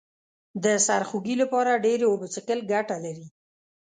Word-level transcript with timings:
د 0.63 0.65
سرخوږي 0.85 1.35
لپاره 1.41 1.81
ډیرې 1.85 2.05
اوبه 2.09 2.27
څښل 2.33 2.59
گټه 2.71 2.97
لري 3.05 3.27